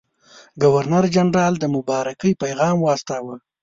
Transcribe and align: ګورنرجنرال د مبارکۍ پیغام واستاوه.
ګورنرجنرال 0.63 1.53
د 1.59 1.65
مبارکۍ 1.75 2.31
پیغام 2.43 2.75
واستاوه. 2.81 3.35